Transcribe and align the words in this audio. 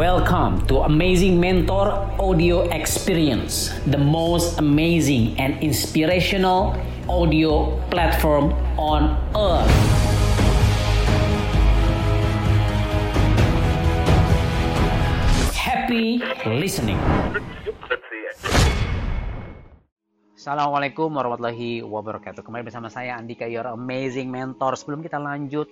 Welcome 0.00 0.64
to 0.72 0.88
Amazing 0.88 1.36
Mentor 1.36 1.92
Audio 2.16 2.64
Experience, 2.72 3.68
the 3.84 4.00
most 4.00 4.56
amazing 4.56 5.36
and 5.36 5.60
inspirational 5.60 6.72
audio 7.04 7.76
platform 7.92 8.56
on 8.80 9.12
earth. 9.36 9.68
Happy 15.52 16.24
listening. 16.48 16.96
Assalamualaikum 20.32 21.12
warahmatullahi 21.12 21.84
wabarakatuh. 21.84 22.40
Kembali 22.40 22.64
bersama 22.64 22.88
saya 22.88 23.20
Andika 23.20 23.44
Your 23.44 23.68
Amazing 23.68 24.32
Mentor. 24.32 24.80
Sebelum 24.80 25.04
kita 25.04 25.20
lanjut, 25.20 25.68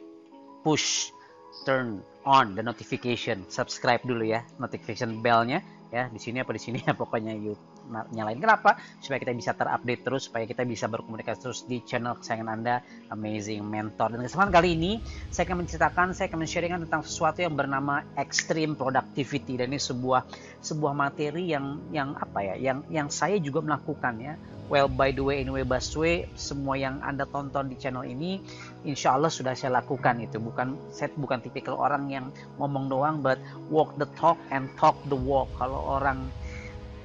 push, 0.60 1.16
turn 1.64 2.02
on 2.28 2.54
the 2.54 2.62
notification, 2.62 3.42
subscribe 3.48 4.04
dulu 4.04 4.36
ya 4.36 4.44
notification 4.60 5.24
bellnya 5.24 5.64
ya 5.88 6.12
di 6.12 6.20
sini 6.20 6.44
apa 6.44 6.52
di 6.52 6.60
sini 6.60 6.78
ya 6.84 6.92
pokoknya 7.00 7.32
yuk 7.36 7.56
nyalain. 7.88 8.36
Kenapa? 8.36 8.76
Supaya 9.00 9.18
kita 9.20 9.32
bisa 9.32 9.56
terupdate 9.56 10.02
terus 10.04 10.28
supaya 10.28 10.44
kita 10.44 10.62
bisa 10.68 10.86
berkomunikasi 10.86 11.38
terus 11.40 11.64
di 11.64 11.80
channel 11.82 12.20
kesayangan 12.20 12.48
anda 12.52 12.84
Amazing 13.08 13.64
Mentor. 13.64 14.12
Dan 14.12 14.20
kesempatan 14.24 14.52
kali 14.52 14.76
ini 14.76 14.92
saya 15.32 15.48
akan 15.48 15.64
menceritakan 15.64 16.06
saya 16.12 16.28
akan 16.28 16.38
men-sharingkan 16.44 16.80
tentang 16.84 17.02
sesuatu 17.04 17.40
yang 17.40 17.56
bernama 17.56 18.04
extreme 18.20 18.76
productivity. 18.76 19.56
Dan 19.56 19.72
ini 19.72 19.80
sebuah 19.80 20.28
sebuah 20.60 20.92
materi 20.92 21.48
yang 21.48 21.80
yang 21.94 22.12
apa 22.18 22.44
ya 22.44 22.54
yang 22.60 22.84
yang 22.92 23.08
saya 23.08 23.40
juga 23.40 23.64
melakukan 23.64 24.20
ya. 24.20 24.36
Well, 24.68 24.92
by 24.92 25.16
the 25.16 25.24
way, 25.24 25.40
anyway, 25.40 25.64
Baswe, 25.64 26.28
semua 26.36 26.76
yang 26.76 27.00
Anda 27.00 27.24
tonton 27.24 27.72
di 27.72 27.80
channel 27.80 28.04
ini, 28.04 28.36
insya 28.84 29.16
Allah 29.16 29.32
sudah 29.32 29.56
saya 29.56 29.80
lakukan 29.80 30.20
itu. 30.20 30.36
Bukan 30.36 30.92
saya 30.92 31.08
bukan 31.16 31.40
tipikal 31.40 31.80
orang 31.80 32.12
yang 32.12 32.28
ngomong 32.60 32.92
doang, 32.92 33.24
but 33.24 33.40
walk 33.72 33.96
the 33.96 34.04
talk 34.20 34.36
and 34.52 34.68
talk 34.76 34.92
the 35.08 35.16
walk. 35.16 35.48
Kalau 35.56 35.77
orang, 35.78 36.30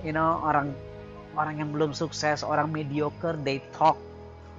you 0.01 0.11
know, 0.11 0.41
orang 0.41 0.73
orang 1.37 1.61
yang 1.61 1.69
belum 1.73 1.93
sukses, 1.93 2.41
orang 2.45 2.69
mediocre, 2.69 3.37
they 3.41 3.61
talk 3.73 3.97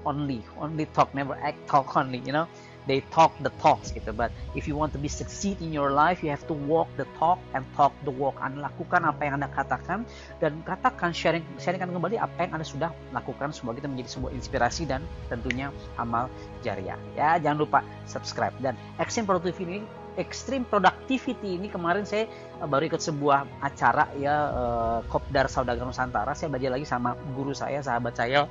only, 0.05 0.43
only 0.61 0.87
talk, 0.93 1.11
never 1.15 1.35
act, 1.41 1.59
talk 1.67 1.97
only, 1.97 2.21
you 2.23 2.35
know? 2.35 2.47
They 2.85 3.01
talk 3.17 3.33
the 3.41 3.49
talks 3.65 3.97
gitu. 3.97 4.13
But 4.13 4.29
if 4.53 4.69
you 4.69 4.77
want 4.77 4.93
to 4.93 5.01
be 5.01 5.09
succeed 5.09 5.57
in 5.65 5.73
your 5.73 5.89
life 5.89 6.21
you 6.21 6.29
have 6.29 6.45
to 6.53 6.57
walk 6.69 6.93
the 7.01 7.09
talk 7.17 7.41
and 7.57 7.65
talk 7.73 7.97
the 8.05 8.13
walk. 8.13 8.37
Anda 8.45 8.69
lakukan 8.69 9.09
apa 9.09 9.25
yang 9.25 9.41
anda 9.41 9.49
katakan 9.49 10.05
dan 10.37 10.61
katakan 10.69 11.17
sharing 11.17 11.41
sharingkan 11.57 11.97
kembali 11.97 12.21
apa 12.21 12.45
yang 12.45 12.61
anda 12.61 12.67
sudah 12.67 12.93
lakukan 13.17 13.57
semoga 13.57 13.81
itu 13.81 13.89
menjadi 13.89 14.11
sebuah 14.21 14.33
inspirasi 14.37 14.85
dan 14.85 15.01
tentunya 15.33 15.73
amal 15.97 16.29
jariah. 16.61 17.01
Ya 17.17 17.41
jangan 17.41 17.65
lupa 17.65 17.81
subscribe. 18.05 18.53
Dan 18.61 18.77
extreme 19.01 19.25
productivity 19.25 19.81
ini 19.81 19.89
extreme 20.15 20.63
productivity 20.67 21.59
ini 21.59 21.67
kemarin 21.67 22.07
saya 22.07 22.31
eh, 22.31 22.69
baru 22.69 22.87
ikut 22.87 23.03
sebuah 23.03 23.47
acara 23.63 24.11
ya 24.19 24.35
uh, 24.51 24.99
Kopdar 25.11 25.51
Saudagar 25.51 25.83
Nusantara 25.83 26.33
saya 26.39 26.51
belajar 26.51 26.71
lagi 26.75 26.87
sama 26.87 27.19
guru 27.35 27.51
saya 27.51 27.83
sahabat 27.83 28.15
saya 28.15 28.47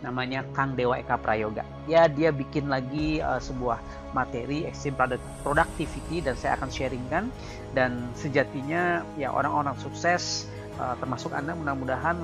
namanya 0.00 0.44
Kang 0.56 0.74
Dewa 0.74 0.96
Eka 0.96 1.20
Prayoga. 1.20 1.60
Ya, 1.84 2.08
dia 2.08 2.32
bikin 2.32 2.72
lagi 2.72 3.20
uh, 3.20 3.36
sebuah 3.36 3.80
materi 4.16 4.64
extreme 4.64 4.96
productivity 5.44 6.24
dan 6.24 6.34
saya 6.40 6.56
akan 6.56 6.72
sharingkan 6.72 7.28
dan 7.76 8.08
sejatinya 8.16 9.04
ya 9.20 9.28
orang-orang 9.30 9.76
sukses 9.76 10.48
uh, 10.80 10.96
termasuk 10.98 11.30
Anda 11.36 11.52
mudah-mudahan 11.52 12.16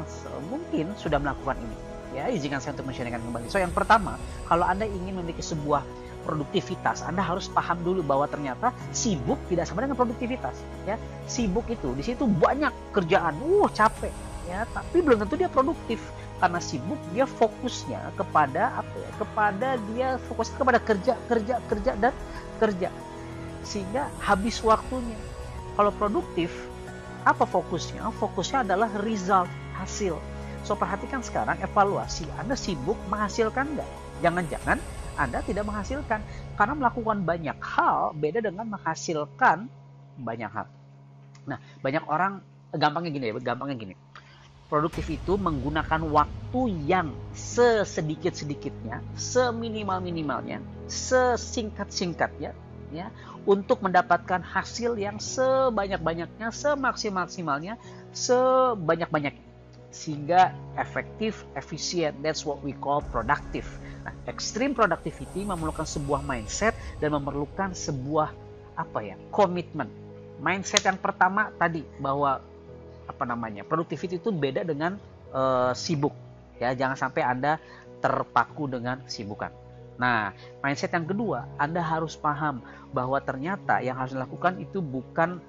mungkin 0.49 0.97
sudah 0.97 1.21
melakukan 1.21 1.61
ini. 1.61 1.77
Ya, 2.17 2.33
izinkan 2.33 2.65
saya 2.65 2.73
untuk 2.73 2.89
men-sharingkan 2.89 3.21
kembali. 3.21 3.53
So, 3.53 3.61
yang 3.61 3.77
pertama, 3.77 4.17
kalau 4.49 4.65
Anda 4.65 4.89
ingin 4.89 5.21
memiliki 5.21 5.45
sebuah 5.45 5.85
produktivitas, 6.27 7.07
Anda 7.07 7.23
harus 7.23 7.47
paham 7.47 7.79
dulu 7.87 8.03
bahwa 8.03 8.27
ternyata 8.27 8.75
sibuk 8.91 9.39
tidak 9.47 9.71
sama 9.71 9.87
dengan 9.87 9.95
produktivitas. 9.95 10.59
Ya, 10.83 10.99
sibuk 11.31 11.71
itu 11.71 11.95
di 11.95 12.03
situ 12.03 12.27
banyak 12.27 12.75
kerjaan, 12.91 13.39
uh 13.39 13.71
capek, 13.71 14.11
ya, 14.51 14.67
tapi 14.75 15.07
belum 15.07 15.23
tentu 15.23 15.39
dia 15.39 15.47
produktif. 15.47 16.03
Karena 16.37 16.61
sibuk 16.61 17.01
dia 17.17 17.25
fokusnya 17.25 18.13
kepada 18.19 18.77
apa 18.77 18.93
ya? 18.99 19.11
Kepada 19.17 19.69
dia 19.95 20.09
fokus 20.29 20.53
kepada 20.53 20.77
kerja 20.77 21.17
kerja 21.31 21.65
kerja 21.65 21.93
dan 21.97 22.13
kerja. 22.61 22.93
Sehingga 23.65 24.13
habis 24.21 24.61
waktunya. 24.61 25.17
Kalau 25.81 25.93
produktif 25.97 26.53
apa 27.25 27.49
fokusnya? 27.49 28.05
Fokusnya 28.21 28.69
adalah 28.69 28.93
result 29.01 29.49
hasil. 29.81 30.21
So 30.61 30.77
perhatikan 30.77 31.25
sekarang 31.25 31.57
evaluasi. 31.65 32.29
Anda 32.37 32.53
sibuk 32.53 33.01
menghasilkan 33.09 33.73
enggak 33.73 33.89
jangan-jangan 34.25 34.79
anda 35.17 35.43
tidak 35.43 35.65
menghasilkan. 35.67 36.21
Karena 36.55 36.75
melakukan 36.77 37.25
banyak 37.25 37.59
hal 37.61 38.13
beda 38.15 38.45
dengan 38.45 38.69
menghasilkan 38.71 39.67
banyak 40.17 40.49
hal. 40.49 40.67
Nah 41.49 41.59
banyak 41.81 42.05
orang 42.09 42.41
gampangnya 42.73 43.11
gini 43.13 43.25
ya 43.31 43.35
gampangnya 43.41 43.77
gini. 43.77 43.95
Produktif 44.67 45.07
itu 45.15 45.39
menggunakan 45.39 46.03
waktu 46.11 46.91
yang 46.91 47.15
sesedikit-sedikitnya, 47.31 48.99
seminimal-minimalnya, 49.15 50.59
sesingkat-singkatnya 50.91 52.51
ya 52.91 53.07
untuk 53.47 53.79
mendapatkan 53.83 54.43
hasil 54.43 54.99
yang 54.99 55.23
sebanyak-banyaknya, 55.23 56.51
semaksimal-maksimalnya, 56.51 57.79
sebanyak-banyaknya 58.11 59.46
sehingga 59.97 60.53
efektif, 60.77 61.49
efisien. 61.57 62.13
That's 62.21 62.45
what 62.45 62.61
we 62.61 62.77
call 62.77 63.01
productive. 63.09 63.65
Nah, 64.05 64.13
extreme 64.29 64.77
productivity 64.77 65.49
memerlukan 65.49 65.89
sebuah 65.89 66.21
mindset 66.21 66.77
dan 67.01 67.17
memerlukan 67.17 67.73
sebuah 67.73 68.37
apa 68.77 68.99
ya, 69.01 69.17
komitmen. 69.33 69.89
Mindset 70.37 70.85
yang 70.85 71.01
pertama 71.01 71.49
tadi 71.57 71.81
bahwa 71.97 72.45
apa 73.07 73.25
namanya 73.25 73.63
productivity 73.63 74.19
itu 74.19 74.35
beda 74.35 74.67
dengan 74.67 74.99
uh, 75.31 75.73
sibuk 75.73 76.13
ya 76.59 76.75
jangan 76.75 76.99
sampai 76.99 77.23
anda 77.23 77.63
terpaku 78.03 78.67
dengan 78.67 79.01
sibukan 79.07 79.55
nah 79.97 80.35
mindset 80.61 80.93
yang 80.93 81.09
kedua 81.09 81.49
anda 81.57 81.81
harus 81.81 82.19
paham 82.19 82.61
bahwa 82.93 83.17
ternyata 83.23 83.81
yang 83.81 83.97
harus 83.97 84.13
dilakukan 84.13 84.61
itu 84.61 84.85
bukan 84.85 85.41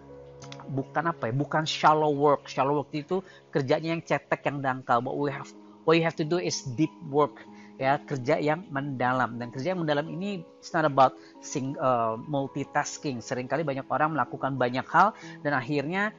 bukan 0.68 1.04
apa 1.10 1.32
ya 1.32 1.34
bukan 1.34 1.64
shallow 1.64 2.12
work. 2.12 2.46
Shallow 2.48 2.84
work 2.84 2.92
itu 2.94 3.24
kerjanya 3.50 3.96
yang 3.96 4.04
cetek 4.04 4.46
yang 4.48 4.60
dangkal. 4.60 5.00
But 5.02 5.16
we 5.16 5.32
have 5.32 5.50
what 5.88 5.96
you 5.96 6.04
have 6.04 6.20
to 6.20 6.28
do 6.28 6.38
is 6.38 6.68
deep 6.76 6.92
work 7.08 7.40
ya 7.78 8.02
kerja 8.04 8.42
yang 8.42 8.66
mendalam. 8.74 9.38
Dan 9.38 9.54
kerja 9.54 9.74
yang 9.74 9.86
mendalam 9.86 10.10
ini 10.10 10.44
it's 10.60 10.74
not 10.74 10.84
about 10.84 11.16
sing, 11.40 11.78
uh, 11.78 12.18
multitasking. 12.28 13.22
Seringkali 13.22 13.64
banyak 13.64 13.88
orang 13.88 14.18
melakukan 14.18 14.58
banyak 14.58 14.86
hal 14.90 15.14
dan 15.46 15.54
akhirnya 15.56 16.12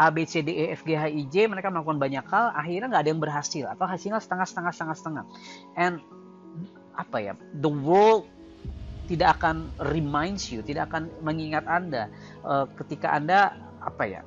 A, 0.00 0.08
B, 0.08 0.24
C, 0.24 0.40
D, 0.40 0.56
E, 0.56 0.72
F, 0.72 0.88
G, 0.88 0.96
H, 0.96 1.04
I, 1.12 1.28
J 1.28 1.52
mereka 1.52 1.68
melakukan 1.68 2.00
banyak 2.00 2.24
hal 2.24 2.52
akhirnya 2.56 2.88
nggak 2.88 3.02
ada 3.04 3.10
yang 3.12 3.22
berhasil. 3.22 3.64
Atau 3.68 3.84
hasilnya 3.84 4.20
setengah 4.20 4.46
setengah 4.48 4.72
setengah 4.72 4.96
setengah. 4.96 5.24
And 5.76 6.00
apa 6.92 7.18
ya 7.24 7.32
the 7.64 7.72
world 7.72 8.28
tidak 9.08 9.40
akan 9.40 9.72
reminds 9.92 10.52
you 10.52 10.60
tidak 10.60 10.92
akan 10.92 11.08
mengingat 11.24 11.64
anda. 11.68 12.08
Uh, 12.44 12.68
ketika 12.80 13.12
anda 13.12 13.56
apa 13.82 14.04
ya 14.06 14.22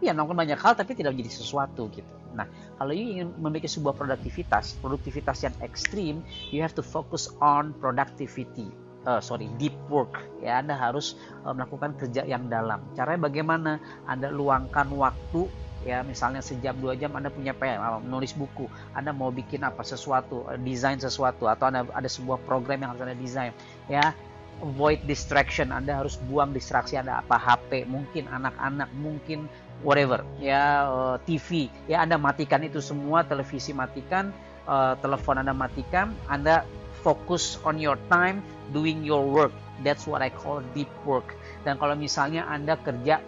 ya 0.00 0.16
melakukan 0.16 0.38
banyak 0.48 0.58
hal 0.58 0.72
tapi 0.74 0.96
tidak 0.96 1.12
menjadi 1.14 1.44
sesuatu 1.44 1.92
gitu. 1.92 2.08
Nah 2.32 2.48
kalau 2.80 2.96
ingin 2.96 3.36
memiliki 3.36 3.68
sebuah 3.68 3.92
produktivitas 3.94 4.80
produktivitas 4.80 5.44
yang 5.44 5.54
ekstrim 5.60 6.24
you 6.50 6.64
have 6.64 6.72
to 6.72 6.84
focus 6.84 7.28
on 7.44 7.76
productivity. 7.78 8.68
Uh, 9.00 9.16
sorry 9.16 9.48
deep 9.56 9.72
work. 9.88 10.12
Ya 10.44 10.60
Anda 10.60 10.76
harus 10.76 11.16
uh, 11.48 11.56
melakukan 11.56 11.96
kerja 11.96 12.24
yang 12.28 12.52
dalam. 12.52 12.84
Caranya 12.92 13.32
bagaimana? 13.32 13.72
Anda 14.04 14.28
luangkan 14.28 14.92
waktu 14.92 15.48
ya 15.80 16.04
misalnya 16.04 16.44
sejam 16.44 16.76
dua 16.76 16.92
jam 16.92 17.16
Anda 17.16 17.32
punya 17.32 17.56
PM 17.56 17.80
menulis 18.04 18.36
buku. 18.36 18.68
Anda 18.92 19.16
mau 19.16 19.32
bikin 19.32 19.64
apa 19.64 19.80
sesuatu 19.80 20.44
desain 20.60 21.00
sesuatu 21.00 21.48
atau 21.48 21.72
Anda 21.72 21.88
ada 21.96 22.08
sebuah 22.08 22.44
program 22.44 22.84
yang 22.84 22.92
harus 22.92 23.04
Anda 23.08 23.16
desain. 23.16 23.52
Ya 23.88 24.12
avoid 24.60 25.00
distraction 25.08 25.72
Anda 25.72 26.00
harus 26.04 26.20
buang 26.28 26.52
distraksi 26.52 26.96
Anda 26.96 27.20
apa 27.20 27.36
HP 27.36 27.88
mungkin 27.88 28.28
anak-anak 28.28 28.88
mungkin 28.96 29.48
whatever 29.80 30.22
ya 30.38 30.86
uh, 30.88 31.16
TV 31.24 31.72
ya 31.88 32.04
Anda 32.04 32.20
matikan 32.20 32.60
itu 32.64 32.84
semua 32.84 33.24
televisi 33.24 33.72
matikan 33.72 34.32
uh, 34.68 34.96
telepon 35.00 35.40
Anda 35.40 35.56
matikan 35.56 36.12
Anda 36.28 36.64
fokus 37.00 37.56
on 37.64 37.80
your 37.80 37.96
time 38.12 38.44
doing 38.70 39.02
your 39.02 39.24
work. 39.24 39.52
That's 39.80 40.04
what 40.04 40.20
I 40.20 40.28
call 40.28 40.60
deep 40.76 40.92
work. 41.08 41.32
Dan 41.64 41.80
kalau 41.80 41.96
misalnya 41.96 42.44
Anda 42.46 42.76
kerja 42.76 43.20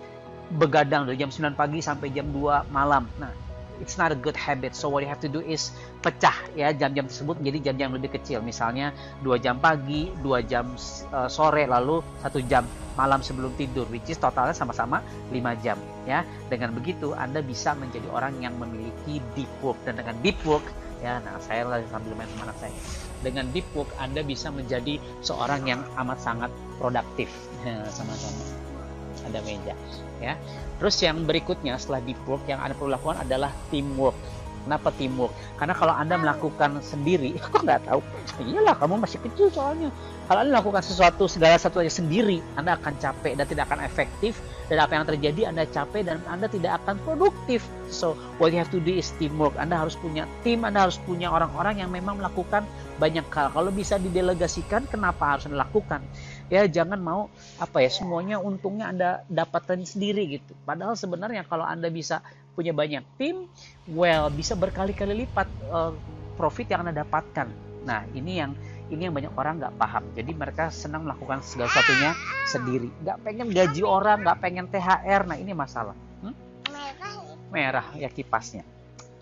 begadang 0.52 1.08
dari 1.08 1.16
jam 1.16 1.32
9 1.32 1.56
pagi 1.56 1.80
sampai 1.80 2.12
jam 2.12 2.28
2 2.28 2.68
malam. 2.68 3.08
Nah, 3.16 3.32
it's 3.82 3.98
not 3.98 4.14
a 4.14 4.18
good 4.18 4.38
habit. 4.38 4.78
So 4.78 4.86
what 4.86 5.02
you 5.02 5.10
have 5.10 5.20
to 5.26 5.30
do 5.30 5.42
is 5.42 5.74
pecah 5.98 6.54
ya 6.54 6.70
jam-jam 6.70 7.10
tersebut 7.10 7.42
menjadi 7.42 7.74
jam-jam 7.74 7.90
lebih 7.98 8.14
kecil. 8.14 8.38
Misalnya 8.40 8.94
2 9.26 9.42
jam 9.42 9.58
pagi, 9.58 10.14
2 10.22 10.46
jam 10.46 10.70
uh, 11.10 11.26
sore, 11.26 11.66
lalu 11.66 11.98
1 12.22 12.30
jam 12.46 12.62
malam 12.94 13.18
sebelum 13.24 13.50
tidur, 13.58 13.88
which 13.90 14.06
is 14.06 14.20
totalnya 14.22 14.54
sama-sama 14.54 15.02
5 15.34 15.64
jam 15.66 15.76
ya. 16.06 16.22
Dengan 16.46 16.70
begitu 16.70 17.10
Anda 17.18 17.42
bisa 17.42 17.74
menjadi 17.74 18.06
orang 18.14 18.38
yang 18.38 18.54
memiliki 18.62 19.18
deep 19.34 19.50
work 19.60 19.76
dan 19.82 19.98
dengan 19.98 20.14
deep 20.22 20.38
work 20.46 20.62
ya 21.02 21.18
nah 21.26 21.34
saya 21.42 21.66
lagi 21.66 21.84
sambil 21.90 22.14
main 22.14 22.30
sama 22.30 22.46
anak 22.48 22.58
saya 22.62 22.74
dengan 23.26 23.50
deep 23.50 23.66
work 23.74 23.90
Anda 23.98 24.22
bisa 24.22 24.54
menjadi 24.54 25.02
seorang 25.18 25.66
yang 25.66 25.82
amat 25.98 26.22
sangat 26.22 26.50
produktif 26.78 27.28
sama-sama 27.98 28.61
ada 29.26 29.38
meja 29.44 29.74
ya 30.18 30.34
terus 30.80 30.98
yang 31.02 31.22
berikutnya 31.22 31.78
setelah 31.78 32.02
deep 32.02 32.18
work 32.26 32.42
yang 32.48 32.58
anda 32.62 32.74
perlu 32.74 32.94
lakukan 32.94 33.22
adalah 33.22 33.50
teamwork 33.68 34.16
Kenapa 34.62 34.94
teamwork? 34.94 35.34
Karena 35.58 35.74
kalau 35.74 35.94
Anda 35.94 36.14
melakukan 36.14 36.78
sendiri, 36.86 37.34
aku 37.44 37.66
nggak 37.66 37.82
tahu. 37.90 38.00
Iyalah, 38.38 38.78
kamu 38.78 39.02
masih 39.02 39.18
kecil 39.18 39.50
soalnya. 39.50 39.90
Kalau 40.30 40.38
Anda 40.38 40.54
melakukan 40.54 40.86
sesuatu, 40.86 41.26
segala 41.26 41.58
aja 41.58 41.68
sendiri, 41.90 42.38
Anda 42.54 42.78
akan 42.78 42.94
capek 43.02 43.34
dan 43.34 43.46
tidak 43.50 43.66
akan 43.70 43.82
efektif. 43.82 44.38
Dan 44.70 44.78
apa 44.78 44.94
yang 44.94 45.04
terjadi, 45.04 45.50
Anda 45.50 45.66
capek 45.66 46.06
dan 46.06 46.22
Anda 46.30 46.46
tidak 46.46 46.78
akan 46.82 47.02
produktif. 47.02 47.66
So, 47.90 48.14
what 48.38 48.54
you 48.54 48.62
have 48.62 48.70
to 48.70 48.78
do 48.78 48.94
is 48.94 49.10
teamwork. 49.18 49.58
Anda 49.58 49.82
harus 49.82 49.98
punya 49.98 50.30
tim, 50.46 50.62
Anda 50.62 50.86
harus 50.86 50.96
punya 51.02 51.28
orang-orang 51.28 51.82
yang 51.82 51.90
memang 51.90 52.22
melakukan 52.22 52.62
banyak 53.02 53.26
hal. 53.34 53.50
Kalau 53.50 53.74
bisa 53.74 53.98
didelegasikan, 53.98 54.86
kenapa 54.86 55.36
harus 55.36 55.50
Anda? 55.50 55.66
Ya, 56.50 56.66
jangan 56.66 56.98
mau 56.98 57.30
apa 57.60 57.82
ya 57.82 57.90
semuanya 57.90 58.38
untungnya 58.42 58.90
Anda 58.90 59.10
dapatkan 59.30 59.82
sendiri 59.84 60.38
gitu. 60.40 60.52
Padahal 60.66 60.98
sebenarnya 60.98 61.46
kalau 61.46 61.66
Anda 61.66 61.88
bisa 61.88 62.22
punya 62.52 62.76
banyak 62.76 63.04
tim, 63.16 63.48
well 63.88 64.28
bisa 64.28 64.52
berkali-kali 64.52 65.24
lipat 65.24 65.48
uh, 65.72 65.92
profit 66.36 66.68
yang 66.68 66.84
anda 66.84 67.04
dapatkan. 67.04 67.48
Nah 67.88 68.04
ini 68.12 68.40
yang 68.40 68.52
ini 68.92 69.08
yang 69.08 69.14
banyak 69.16 69.32
orang 69.32 69.56
nggak 69.56 69.74
paham. 69.80 70.04
Jadi 70.12 70.32
mereka 70.36 70.68
senang 70.68 71.08
melakukan 71.08 71.40
segala 71.40 71.72
sesuatunya 71.72 72.10
sendiri. 72.44 72.88
Nggak 73.00 73.18
pengen 73.24 73.48
gaji 73.48 73.82
orang, 73.82 74.20
nggak 74.20 74.38
pengen 74.44 74.66
THR. 74.68 75.22
Nah 75.24 75.36
ini 75.40 75.52
masalah. 75.56 75.96
Hmm? 76.20 76.36
Merah 77.48 77.88
ya 77.96 78.12
kipasnya. 78.12 78.68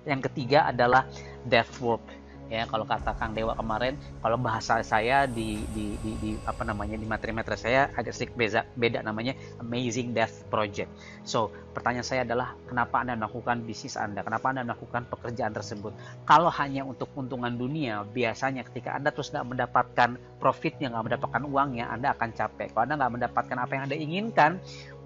Yang 0.03 0.33
ketiga 0.33 0.67
adalah 0.67 1.07
death 1.47 1.79
work 1.79 2.03
ya. 2.51 2.67
Kalau 2.67 2.85
kata 2.85 3.15
Kang 3.17 3.33
Dewa 3.33 3.55
kemarin 3.55 3.95
kalau 4.21 4.37
bahasa 4.37 4.83
saya 4.83 5.25
di 5.31 5.63
di, 5.73 5.95
di, 6.03 6.11
di 6.19 6.31
apa 6.45 6.67
namanya 6.67 6.99
di 6.99 7.07
materi-materi 7.07 7.57
saya 7.57 7.89
agak 7.95 8.13
sedikit 8.13 8.35
beda 8.37 8.61
beda 8.75 8.99
namanya 9.07 9.39
amazing 9.63 10.13
death 10.13 10.45
project. 10.51 10.91
So 11.23 11.55
pertanyaan 11.71 12.05
saya 12.05 12.27
adalah 12.27 12.59
kenapa 12.67 13.01
anda 13.01 13.15
melakukan 13.15 13.63
bisnis 13.63 13.95
anda? 13.95 14.27
Kenapa 14.27 14.51
anda 14.51 14.67
melakukan 14.67 15.07
pekerjaan 15.07 15.55
tersebut? 15.55 15.95
Kalau 16.27 16.51
hanya 16.51 16.83
untuk 16.83 17.09
keuntungan 17.15 17.55
dunia 17.55 18.03
biasanya 18.03 18.67
ketika 18.67 18.99
anda 18.99 19.15
terus 19.15 19.31
nggak 19.31 19.47
mendapatkan 19.47 20.19
profitnya 20.43 20.91
nggak 20.91 21.15
mendapatkan 21.15 21.43
uangnya 21.47 21.87
anda 21.89 22.13
akan 22.13 22.35
capek. 22.35 22.75
Kalau 22.75 22.85
anda 22.91 22.99
nggak 22.99 23.13
mendapatkan 23.15 23.57
apa 23.57 23.73
yang 23.79 23.85
anda 23.87 23.97
inginkan 23.97 24.51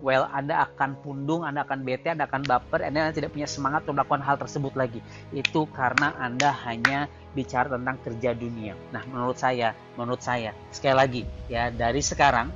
well 0.04 0.28
Anda 0.28 0.68
akan 0.68 1.00
pundung, 1.00 1.48
Anda 1.48 1.64
akan 1.64 1.80
bete, 1.80 2.12
Anda 2.12 2.28
akan 2.28 2.44
baper, 2.44 2.84
Anda 2.84 3.08
tidak 3.16 3.32
punya 3.32 3.48
semangat 3.48 3.88
untuk 3.88 3.96
melakukan 3.96 4.20
hal 4.20 4.36
tersebut 4.36 4.76
lagi. 4.76 5.00
Itu 5.32 5.64
karena 5.72 6.12
Anda 6.20 6.52
hanya 6.68 7.08
bicara 7.32 7.72
tentang 7.72 7.96
kerja 8.04 8.36
dunia. 8.36 8.76
Nah, 8.92 9.00
menurut 9.08 9.40
saya, 9.40 9.72
menurut 9.96 10.20
saya, 10.20 10.52
sekali 10.68 10.94
lagi 10.94 11.22
ya 11.48 11.72
dari 11.72 12.04
sekarang 12.04 12.52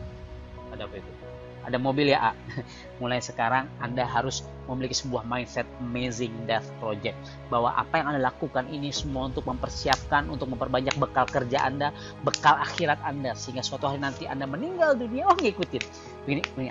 ada 0.68 0.84
apa 0.84 1.00
itu? 1.00 1.10
Ada 1.68 1.76
mobil 1.76 2.08
ya, 2.08 2.32
A. 2.32 2.32
Mulai 3.00 3.20
sekarang 3.20 3.68
Anda 3.76 4.08
harus 4.08 4.40
memiliki 4.64 4.96
sebuah 5.04 5.24
mindset 5.28 5.68
amazing 5.84 6.32
death 6.48 6.64
project 6.80 7.12
bahwa 7.52 7.76
apa 7.76 8.00
yang 8.00 8.12
Anda 8.12 8.24
lakukan 8.24 8.72
ini 8.72 8.88
semua 8.88 9.28
untuk 9.28 9.44
mempersiapkan 9.44 10.32
untuk 10.32 10.48
memperbanyak 10.48 10.96
bekal 10.96 11.28
kerja 11.28 11.68
Anda, 11.68 11.92
bekal 12.24 12.56
akhirat 12.56 13.04
Anda 13.04 13.36
sehingga 13.36 13.60
suatu 13.60 13.84
hari 13.84 14.00
nanti 14.00 14.24
Anda 14.24 14.48
meninggal 14.48 14.96
dunia, 14.96 15.28
oh 15.28 15.36
ngikutin. 15.36 15.84
Ini, 16.24 16.40
ini 16.56 16.68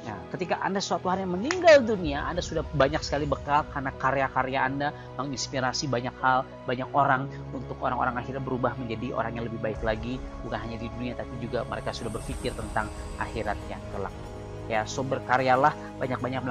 Nah, 0.00 0.16
ketika 0.32 0.56
Anda 0.64 0.80
suatu 0.80 1.12
hari 1.12 1.28
meninggal 1.28 1.84
dunia, 1.84 2.24
Anda 2.24 2.40
sudah 2.40 2.64
banyak 2.72 3.04
sekali 3.04 3.28
bekal 3.28 3.68
karena 3.68 3.92
karya-karya 4.00 4.58
Anda 4.64 4.88
menginspirasi 5.20 5.92
banyak 5.92 6.16
hal, 6.24 6.48
banyak 6.64 6.88
orang 6.96 7.28
untuk 7.52 7.76
orang-orang 7.84 8.16
akhirnya 8.16 8.40
berubah 8.40 8.72
menjadi 8.80 9.12
orang 9.12 9.36
yang 9.36 9.44
lebih 9.44 9.60
baik 9.60 9.80
lagi, 9.84 10.16
bukan 10.40 10.56
hanya 10.56 10.80
di 10.80 10.88
dunia 10.96 11.12
tapi 11.20 11.30
juga 11.44 11.68
mereka 11.68 11.92
sudah 11.92 12.08
berpikir 12.08 12.56
tentang 12.56 12.88
akhirat 13.20 13.60
yang 13.68 13.82
kelak. 13.92 14.14
Ya, 14.70 14.86
so 14.86 15.02
berkaryalah 15.02 15.74
banyak-banyak 15.98 16.46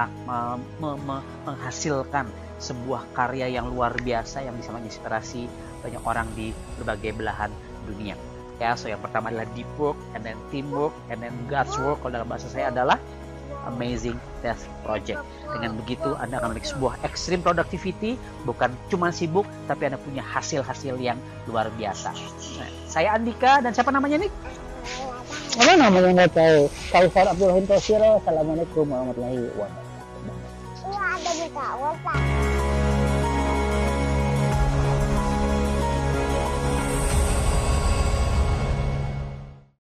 menghasilkan 1.47 2.27
sebuah 2.59 3.07
karya 3.15 3.47
yang 3.47 3.71
luar 3.71 3.95
biasa 3.95 4.43
yang 4.43 4.59
bisa 4.59 4.75
menginspirasi 4.75 5.47
banyak 5.79 6.03
orang 6.03 6.27
di 6.35 6.51
berbagai 6.77 7.15
belahan 7.15 7.47
dunia. 7.87 8.19
Ya, 8.59 8.75
so 8.75 8.91
yang 8.91 8.99
pertama 8.99 9.31
adalah 9.31 9.47
deep 9.55 9.71
work, 9.79 9.95
and 10.11 10.27
then 10.27 10.35
teamwork, 10.51 10.91
and 11.07 11.23
then 11.23 11.31
God's 11.47 11.71
work. 11.79 12.03
Kalau 12.03 12.11
dalam 12.19 12.27
bahasa 12.27 12.51
saya 12.51 12.67
adalah 12.67 12.99
Amazing 13.69 14.17
Death 14.41 14.65
Project. 14.81 15.21
Dengan 15.49 15.77
begitu 15.77 16.17
Anda 16.17 16.41
akan 16.41 16.53
memiliki 16.53 16.73
sebuah 16.73 16.97
extreme 17.05 17.45
productivity, 17.45 18.17
bukan 18.43 18.73
cuma 18.89 19.13
sibuk, 19.13 19.45
tapi 19.69 19.89
Anda 19.89 20.01
punya 20.01 20.25
hasil-hasil 20.25 20.97
yang 20.97 21.21
luar 21.45 21.69
biasa. 21.77 22.09
Nah, 22.57 22.69
saya 22.89 23.13
Andika 23.13 23.61
dan 23.61 23.71
siapa 23.77 23.93
namanya 23.93 24.25
nih? 24.25 24.31
Apa 25.59 25.73
namanya 25.77 26.09
nggak 26.13 26.31
tahu? 26.33 26.61
Kaisar 26.93 27.25
Abdul 27.29 27.49
Rahim 27.53 27.65
Tosiro. 27.69 28.21
Assalamualaikum 28.21 28.85
warahmatullahi 28.89 29.49
wabarakatuh. 29.53 29.87
Iya 30.89 31.01
ada 31.17 31.31
buka 31.37 31.65
WhatsApp. 31.77 32.58